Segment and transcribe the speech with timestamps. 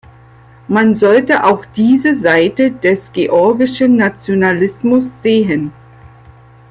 [0.67, 5.71] Man sollte auch diese Seite des georgischen Nationalismus sehen.